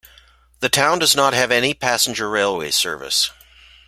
[0.61, 3.29] The town does not have any passenger railway service.